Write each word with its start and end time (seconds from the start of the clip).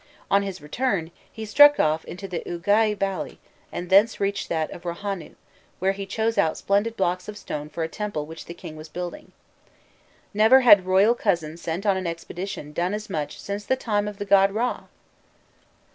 On 0.31 0.41
his 0.41 0.63
return, 0.63 1.11
he 1.31 1.45
struck 1.45 1.79
off 1.79 2.03
into 2.05 2.27
the 2.27 2.41
Uagai 2.47 2.97
valley, 2.97 3.37
and 3.71 3.87
thence 3.91 4.19
reached 4.19 4.49
that 4.49 4.71
of 4.71 4.81
Rohanû, 4.81 5.35
where 5.77 5.91
he 5.91 6.07
chose 6.07 6.39
out 6.39 6.57
splendid 6.57 6.97
blocks 6.97 7.27
of 7.29 7.37
stone 7.37 7.69
for 7.69 7.83
a 7.83 7.87
temple 7.87 8.25
which 8.25 8.45
the 8.45 8.55
king 8.55 8.75
was 8.75 8.89
building: 8.89 9.31
"Never 10.33 10.61
had 10.61 10.87
'Royal 10.87 11.13
Cousin' 11.13 11.55
sent 11.55 11.85
on 11.85 11.97
an 11.97 12.07
expedition 12.07 12.73
done 12.73 12.95
as 12.95 13.11
much 13.11 13.39
since 13.39 13.63
the 13.63 13.75
time 13.75 14.07
of 14.07 14.17
the 14.17 14.25
god 14.25 14.49
Râ!" 14.49 14.85